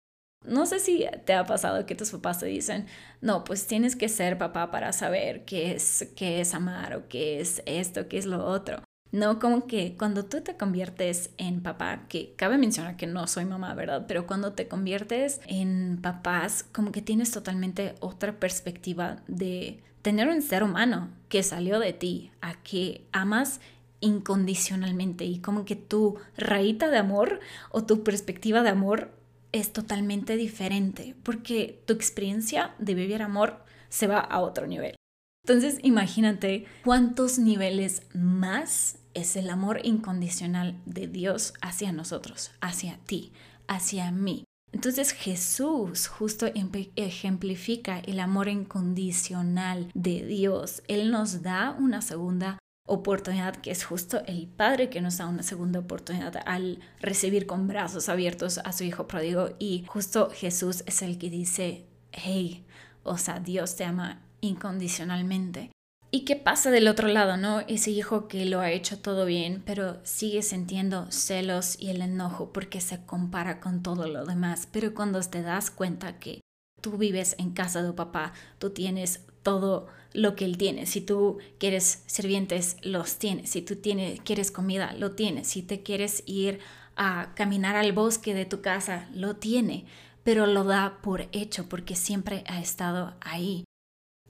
No 0.45 0.65
sé 0.65 0.79
si 0.79 1.05
te 1.25 1.33
ha 1.33 1.45
pasado 1.45 1.85
que 1.85 1.93
tus 1.93 2.11
papás 2.11 2.39
te 2.39 2.47
dicen, 2.47 2.87
no, 3.19 3.43
pues 3.43 3.67
tienes 3.67 3.95
que 3.95 4.09
ser 4.09 4.37
papá 4.37 4.71
para 4.71 4.91
saber 4.91 5.45
qué 5.45 5.73
es, 5.73 6.07
qué 6.15 6.41
es 6.41 6.53
amar 6.53 6.95
o 6.95 7.07
qué 7.07 7.39
es 7.41 7.61
esto, 7.65 8.07
qué 8.07 8.17
es 8.17 8.25
lo 8.25 8.45
otro. 8.45 8.81
No, 9.11 9.39
como 9.39 9.67
que 9.67 9.97
cuando 9.97 10.23
tú 10.23 10.39
te 10.41 10.55
conviertes 10.55 11.31
en 11.37 11.61
papá, 11.61 12.07
que 12.07 12.33
cabe 12.37 12.57
mencionar 12.57 12.95
que 12.95 13.07
no 13.07 13.27
soy 13.27 13.43
mamá, 13.43 13.73
¿verdad? 13.73 14.05
Pero 14.07 14.25
cuando 14.25 14.53
te 14.53 14.69
conviertes 14.69 15.41
en 15.47 15.99
papás, 16.01 16.63
como 16.71 16.93
que 16.93 17.01
tienes 17.01 17.31
totalmente 17.31 17.95
otra 17.99 18.39
perspectiva 18.39 19.21
de 19.27 19.83
tener 20.01 20.29
un 20.29 20.41
ser 20.41 20.63
humano 20.63 21.09
que 21.27 21.43
salió 21.43 21.79
de 21.79 21.91
ti, 21.91 22.31
a 22.41 22.53
que 22.63 23.05
amas 23.11 23.59
incondicionalmente 23.99 25.25
y 25.25 25.39
como 25.39 25.65
que 25.65 25.75
tu 25.75 26.17
rayita 26.37 26.89
de 26.89 26.97
amor 26.97 27.41
o 27.69 27.83
tu 27.83 28.03
perspectiva 28.03 28.63
de 28.63 28.69
amor 28.69 29.11
es 29.51 29.73
totalmente 29.73 30.37
diferente 30.37 31.15
porque 31.23 31.83
tu 31.85 31.93
experiencia 31.93 32.73
de 32.79 32.95
vivir 32.95 33.21
amor 33.21 33.63
se 33.89 34.07
va 34.07 34.19
a 34.19 34.39
otro 34.39 34.65
nivel. 34.67 34.95
Entonces 35.43 35.79
imagínate 35.83 36.65
cuántos 36.83 37.39
niveles 37.39 38.03
más 38.13 38.97
es 39.13 39.35
el 39.35 39.49
amor 39.49 39.79
incondicional 39.83 40.79
de 40.85 41.07
Dios 41.07 41.53
hacia 41.61 41.91
nosotros, 41.91 42.51
hacia 42.61 42.97
ti, 43.05 43.33
hacia 43.67 44.11
mí. 44.11 44.45
Entonces 44.71 45.11
Jesús 45.11 46.07
justo 46.07 46.47
ejemplifica 46.95 47.99
el 47.99 48.19
amor 48.19 48.47
incondicional 48.47 49.91
de 49.93 50.25
Dios. 50.25 50.81
Él 50.87 51.11
nos 51.11 51.41
da 51.41 51.75
una 51.77 52.01
segunda 52.01 52.57
oportunidad, 52.87 53.55
que 53.57 53.71
es 53.71 53.83
justo 53.83 54.23
el 54.25 54.47
Padre 54.47 54.89
que 54.89 55.01
nos 55.01 55.17
da 55.17 55.27
una 55.27 55.43
segunda 55.43 55.79
oportunidad 55.79 56.37
al 56.45 56.79
recibir 56.99 57.45
con 57.45 57.67
brazos 57.67 58.09
abiertos 58.09 58.59
a 58.59 58.71
su 58.71 58.83
Hijo 58.83 59.07
pródigo. 59.07 59.49
Y 59.59 59.85
justo 59.87 60.29
Jesús 60.29 60.83
es 60.85 61.01
el 61.01 61.17
que 61.17 61.29
dice, 61.29 61.85
hey, 62.11 62.65
o 63.03 63.17
sea, 63.17 63.39
Dios 63.39 63.75
te 63.75 63.83
ama 63.83 64.21
incondicionalmente. 64.41 65.71
¿Y 66.13 66.25
qué 66.25 66.35
pasa 66.35 66.71
del 66.71 66.89
otro 66.89 67.07
lado, 67.07 67.37
no? 67.37 67.61
Ese 67.61 67.89
hijo 67.91 68.27
que 68.27 68.45
lo 68.45 68.59
ha 68.59 68.71
hecho 68.71 68.99
todo 68.99 69.25
bien, 69.25 69.63
pero 69.65 70.01
sigue 70.03 70.41
sintiendo 70.41 71.09
celos 71.09 71.77
y 71.79 71.89
el 71.89 72.01
enojo 72.01 72.51
porque 72.51 72.81
se 72.81 73.05
compara 73.05 73.61
con 73.61 73.81
todo 73.81 74.07
lo 74.07 74.25
demás. 74.25 74.67
Pero 74.69 74.93
cuando 74.93 75.21
te 75.21 75.41
das 75.41 75.71
cuenta 75.71 76.19
que 76.19 76.41
tú 76.81 76.97
vives 76.97 77.35
en 77.37 77.51
casa 77.51 77.81
de 77.81 77.89
tu 77.89 77.95
papá, 77.95 78.33
tú 78.59 78.71
tienes 78.71 79.21
todo 79.41 79.87
lo 80.13 80.35
que 80.35 80.43
él 80.43 80.57
tiene. 80.57 80.85
Si 80.85 80.99
tú 80.99 81.37
quieres 81.59 82.03
sirvientes, 82.07 82.75
los 82.81 83.17
tienes. 83.17 83.49
Si 83.49 83.61
tú 83.61 83.77
tienes, 83.77 84.19
quieres 84.19 84.51
comida, 84.51 84.93
lo 84.93 85.11
tienes. 85.11 85.47
Si 85.47 85.63
te 85.63 85.81
quieres 85.81 86.23
ir 86.25 86.59
a 86.97 87.31
caminar 87.35 87.77
al 87.77 87.93
bosque 87.93 88.33
de 88.33 88.45
tu 88.45 88.61
casa, 88.61 89.07
lo 89.13 89.37
tiene. 89.37 89.85
Pero 90.23 90.45
lo 90.45 90.65
da 90.65 90.99
por 91.01 91.29
hecho 91.31 91.69
porque 91.69 91.95
siempre 91.95 92.43
ha 92.47 92.59
estado 92.59 93.15
ahí. 93.21 93.63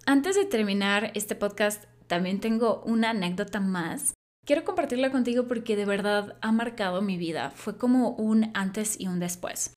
Antes 0.05 0.35
de 0.35 0.45
terminar 0.45 1.11
este 1.13 1.35
podcast, 1.35 1.83
también 2.07 2.39
tengo 2.39 2.81
una 2.85 3.11
anécdota 3.11 3.59
más. 3.59 4.13
Quiero 4.45 4.65
compartirla 4.65 5.11
contigo 5.11 5.47
porque 5.47 5.75
de 5.75 5.85
verdad 5.85 6.37
ha 6.41 6.51
marcado 6.51 7.03
mi 7.03 7.17
vida. 7.17 7.51
Fue 7.51 7.77
como 7.77 8.09
un 8.09 8.49
antes 8.55 8.99
y 8.99 9.07
un 9.07 9.19
después. 9.19 9.75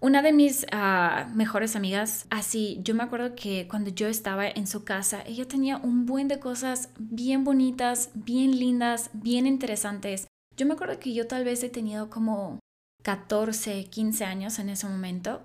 Una 0.00 0.22
de 0.22 0.32
mis 0.32 0.66
ah, 0.72 1.30
mejores 1.34 1.76
amigas, 1.76 2.26
así, 2.30 2.80
yo 2.82 2.94
me 2.94 3.02
acuerdo 3.02 3.34
que 3.34 3.68
cuando 3.68 3.90
yo 3.90 4.08
estaba 4.08 4.48
en 4.48 4.66
su 4.66 4.84
casa, 4.84 5.22
ella 5.26 5.46
tenía 5.46 5.76
un 5.76 6.06
buen 6.06 6.28
de 6.28 6.40
cosas 6.40 6.90
bien 6.98 7.44
bonitas, 7.44 8.10
bien 8.14 8.58
lindas, 8.58 9.10
bien 9.12 9.46
interesantes. 9.46 10.26
Yo 10.56 10.64
me 10.64 10.74
acuerdo 10.74 10.98
que 10.98 11.12
yo 11.12 11.26
tal 11.26 11.44
vez 11.44 11.62
he 11.62 11.68
tenido 11.68 12.08
como 12.08 12.60
14, 13.04 13.84
15 13.84 14.24
años 14.24 14.58
en 14.58 14.70
ese 14.70 14.86
momento 14.86 15.44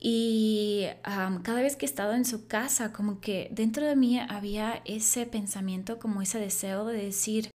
y 0.00 0.86
cada 1.04 1.60
vez 1.60 1.76
que 1.76 1.86
he 1.86 1.88
estado 1.88 2.14
en 2.14 2.24
su 2.24 2.46
casa, 2.46 2.92
como 2.92 3.20
que 3.20 3.48
dentro 3.52 3.84
de 3.84 3.96
mí 3.96 4.18
había 4.18 4.82
ese 4.84 5.26
pensamiento, 5.26 5.98
como 5.98 6.22
ese 6.22 6.38
deseo 6.38 6.86
de 6.86 7.02
decir, 7.04 7.50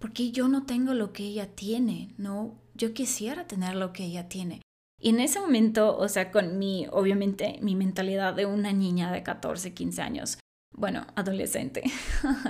¿por 0.00 0.12
qué 0.12 0.32
yo 0.32 0.48
no 0.48 0.66
tengo 0.66 0.94
lo 0.94 1.12
que 1.12 1.24
ella 1.24 1.54
tiene? 1.54 2.14
No, 2.18 2.60
yo 2.74 2.92
quisiera 2.94 3.46
tener 3.46 3.76
lo 3.76 3.92
que 3.92 4.04
ella 4.04 4.28
tiene. 4.28 4.60
Y 5.00 5.10
en 5.10 5.20
ese 5.20 5.38
momento, 5.38 5.96
o 5.96 6.08
sea, 6.08 6.32
con 6.32 6.58
mi, 6.58 6.86
obviamente, 6.90 7.58
mi 7.60 7.76
mentalidad 7.76 8.34
de 8.34 8.46
una 8.46 8.72
niña 8.72 9.12
de 9.12 9.22
14, 9.22 9.74
15 9.74 10.02
años, 10.02 10.38
bueno, 10.76 11.06
adolescente 11.14 11.82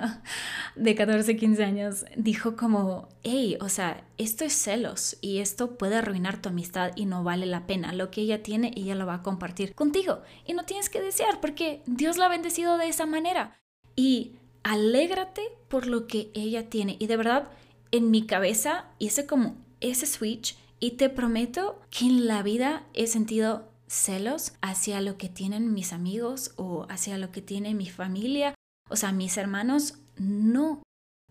de 0.76 0.94
14, 0.94 1.37
15 1.37 1.64
años, 1.64 2.04
dijo 2.16 2.56
como, 2.56 3.08
hey, 3.22 3.58
o 3.60 3.68
sea, 3.68 4.04
esto 4.16 4.44
es 4.44 4.54
celos 4.54 5.18
y 5.20 5.38
esto 5.38 5.76
puede 5.76 5.96
arruinar 5.96 6.40
tu 6.40 6.48
amistad 6.48 6.92
y 6.96 7.04
no 7.04 7.22
vale 7.22 7.46
la 7.46 7.66
pena. 7.66 7.92
Lo 7.92 8.10
que 8.10 8.22
ella 8.22 8.42
tiene, 8.42 8.72
ella 8.76 8.94
lo 8.94 9.06
va 9.06 9.16
a 9.16 9.22
compartir 9.22 9.74
contigo 9.74 10.22
y 10.46 10.54
no 10.54 10.64
tienes 10.64 10.88
que 10.88 11.02
desear 11.02 11.40
porque 11.40 11.82
Dios 11.87 12.16
la 12.16 12.26
ha 12.26 12.30
bendecido 12.30 12.78
de 12.78 12.88
esa 12.88 13.04
manera. 13.06 13.58
Y 13.94 14.37
alégrate 14.62 15.42
por 15.68 15.87
lo 15.87 16.06
que 16.06 16.30
ella 16.34 16.70
tiene. 16.70 16.96
Y 16.98 17.06
de 17.06 17.18
verdad, 17.18 17.50
en 17.90 18.10
mi 18.10 18.26
cabeza 18.26 18.87
hice 18.98 19.26
como 19.26 19.56
ese 19.80 20.06
switch 20.06 20.56
y 20.80 20.92
te 20.92 21.10
prometo 21.10 21.80
que 21.90 22.06
en 22.06 22.26
la 22.26 22.42
vida 22.42 22.84
he 22.94 23.06
sentido 23.06 23.70
celos 23.86 24.54
hacia 24.60 25.00
lo 25.00 25.16
que 25.18 25.28
tienen 25.28 25.72
mis 25.72 25.92
amigos 25.92 26.52
o 26.56 26.86
hacia 26.88 27.18
lo 27.18 27.30
que 27.30 27.42
tiene 27.42 27.74
mi 27.74 27.88
familia, 27.88 28.54
o 28.90 28.96
sea, 28.96 29.12
mis 29.12 29.36
hermanos, 29.36 29.98
no. 30.16 30.82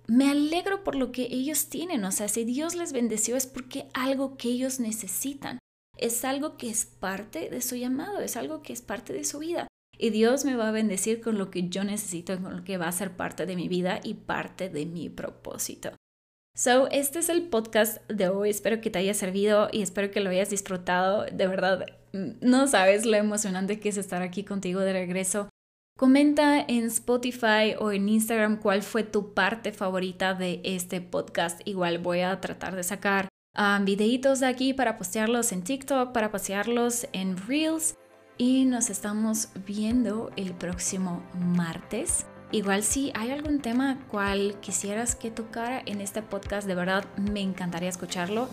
Me 0.08 0.30
alegro 0.30 0.84
por 0.84 0.96
lo 0.96 1.12
que 1.12 1.24
ellos 1.32 1.70
tienen, 1.70 2.04
o 2.04 2.12
sea, 2.12 2.28
si 2.28 2.44
Dios 2.44 2.76
les 2.76 2.92
bendeció 2.92 3.38
es 3.38 3.48
porque 3.48 3.88
algo 3.94 4.36
que 4.38 4.50
ellos 4.50 4.80
necesitan, 4.80 5.60
es 5.98 6.26
algo 6.26 6.58
que 6.58 6.70
es 6.70 6.86
parte 6.86 7.50
de 7.50 7.62
su 7.62 7.76
llamado, 7.76 8.20
es 8.20 8.36
algo 8.36 8.62
que 8.62 8.74
es 8.74 8.82
parte 8.82 9.14
de 9.14 9.24
su 9.24 9.40
vida. 9.40 9.68
Y 9.98 10.10
Dios 10.10 10.44
me 10.44 10.56
va 10.56 10.70
a 10.70 10.72
bendecir 10.72 11.22
con 11.22 11.38
lo 11.38 11.50
que 11.52 11.70
yo 11.70 11.84
necesito, 11.84 12.42
con 12.42 12.58
lo 12.58 12.64
que 12.64 12.78
va 12.78 12.88
a 12.88 12.92
ser 12.92 13.16
parte 13.16 13.46
de 13.46 13.56
mi 13.56 13.68
vida 13.68 14.02
y 14.04 14.16
parte 14.16 14.70
de 14.70 14.86
mi 14.86 15.10
propósito. 15.10 15.92
So, 16.56 16.88
este 16.92 17.18
es 17.18 17.30
el 17.30 17.50
podcast 17.50 18.08
de 18.10 18.30
hoy. 18.30 18.52
Espero 18.52 18.80
que 18.80 18.92
te 18.92 19.00
haya 19.00 19.16
servido 19.16 19.70
y 19.72 19.82
espero 19.82 20.12
que 20.12 20.20
lo 20.20 20.30
hayas 20.30 20.52
disfrutado. 20.52 21.26
De 21.26 21.48
verdad, 21.48 21.88
no 22.12 22.68
sabes 22.68 23.08
lo 23.08 23.18
emocionante 23.18 23.80
que 23.80 23.90
es 23.90 23.98
estar 23.98 24.22
aquí 24.22 24.44
contigo 24.44 24.80
de 24.82 24.94
regreso. 24.94 25.50
Comenta 25.98 26.60
en 26.60 26.86
Spotify 26.86 27.74
o 27.80 27.92
en 27.92 28.08
Instagram 28.08 28.60
cuál 28.60 28.84
fue 28.84 29.04
tu 29.04 29.34
parte 29.34 29.72
favorita 29.72 30.36
de 30.36 30.62
este 30.64 31.02
podcast. 31.02 31.60
Igual 31.66 31.98
voy 31.98 32.22
a 32.22 32.40
tratar 32.40 32.76
de 32.76 32.84
sacar 32.84 33.30
um, 33.58 33.84
videitos 33.84 34.40
de 34.40 34.46
aquí 34.46 34.76
para 34.76 34.98
postearlos 35.00 35.52
en 35.54 35.64
TikTok, 35.64 36.12
para 36.12 36.30
postearlos 36.30 37.08
en 37.14 37.36
Reels. 37.48 37.96
Y 38.38 38.66
nos 38.66 38.92
estamos 38.92 39.50
viendo 39.66 40.32
el 40.36 40.54
próximo 40.54 41.24
martes. 41.34 42.28
Igual 42.54 42.84
si 42.84 43.12
hay 43.16 43.32
algún 43.32 43.62
tema 43.62 43.98
cual 44.10 44.56
quisieras 44.62 45.16
que 45.16 45.32
tocara 45.32 45.82
en 45.88 46.02
este 46.02 46.22
podcast, 46.22 46.68
de 46.68 46.76
verdad 46.76 47.04
me 47.18 47.42
encantaría 47.42 47.90
escucharlo. 47.90 48.48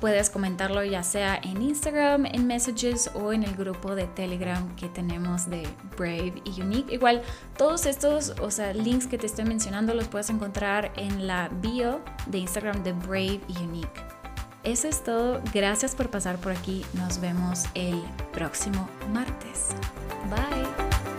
Puedes 0.00 0.28
comentarlo 0.28 0.82
ya 0.82 1.04
sea 1.04 1.36
en 1.36 1.62
Instagram, 1.62 2.26
en 2.26 2.48
Messages 2.48 3.12
o 3.14 3.32
en 3.32 3.44
el 3.44 3.54
grupo 3.54 3.94
de 3.94 4.08
Telegram 4.08 4.74
que 4.74 4.88
tenemos 4.88 5.48
de 5.48 5.68
Brave 5.96 6.42
y 6.44 6.60
Unique. 6.60 6.92
Igual 6.92 7.22
todos 7.56 7.86
estos, 7.86 8.34
o 8.40 8.50
sea, 8.50 8.74
links 8.74 9.06
que 9.06 9.18
te 9.18 9.26
estoy 9.26 9.44
mencionando 9.44 9.94
los 9.94 10.08
puedes 10.08 10.30
encontrar 10.30 10.90
en 10.96 11.28
la 11.28 11.48
bio 11.48 12.00
de 12.26 12.38
Instagram 12.38 12.82
de 12.82 12.92
Brave 12.92 13.40
y 13.46 13.62
Unique. 13.62 14.02
Eso 14.64 14.88
es 14.88 15.04
todo. 15.04 15.40
Gracias 15.54 15.94
por 15.94 16.10
pasar 16.10 16.38
por 16.38 16.50
aquí. 16.50 16.84
Nos 16.94 17.20
vemos 17.20 17.66
el 17.74 18.02
próximo 18.32 18.88
martes. 19.12 19.68
Bye. 20.28 21.13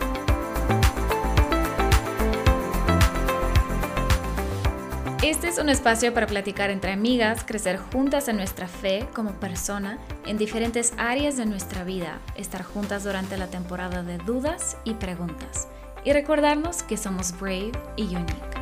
Este 5.26 5.48
es 5.48 5.58
un 5.58 5.68
espacio 5.68 6.14
para 6.14 6.28
platicar 6.28 6.70
entre 6.70 6.92
amigas, 6.92 7.42
crecer 7.44 7.78
juntas 7.78 8.28
en 8.28 8.36
nuestra 8.36 8.68
fe 8.68 9.08
como 9.12 9.32
persona 9.32 9.98
en 10.24 10.38
diferentes 10.38 10.92
áreas 10.98 11.36
de 11.36 11.46
nuestra 11.46 11.82
vida, 11.82 12.20
estar 12.36 12.62
juntas 12.62 13.02
durante 13.02 13.36
la 13.36 13.48
temporada 13.48 14.04
de 14.04 14.18
dudas 14.18 14.76
y 14.84 14.94
preguntas 14.94 15.66
y 16.04 16.12
recordarnos 16.12 16.84
que 16.84 16.96
somos 16.96 17.36
brave 17.40 17.72
y 17.96 18.04
unique. 18.14 18.55